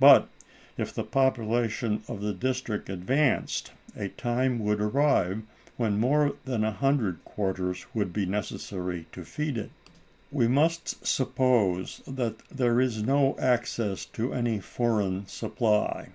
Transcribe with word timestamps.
But 0.00 0.28
if 0.76 0.92
the 0.92 1.04
population 1.04 2.02
of 2.08 2.22
the 2.22 2.34
district 2.34 2.88
advanced, 2.88 3.70
a 3.94 4.08
time 4.08 4.58
would 4.58 4.80
arrive 4.80 5.44
when 5.76 5.96
more 6.00 6.34
than 6.44 6.64
a 6.64 6.72
hundred 6.72 7.24
quarters 7.24 7.86
would 7.94 8.12
be 8.12 8.26
necessary 8.26 9.06
to 9.12 9.24
feed 9.24 9.56
it. 9.56 9.70
We 10.32 10.48
must 10.48 11.06
suppose 11.06 12.02
that 12.04 12.40
there 12.48 12.80
is 12.80 13.04
no 13.04 13.38
access 13.38 14.04
to 14.06 14.34
any 14.34 14.58
foreign 14.58 15.28
supply. 15.28 16.08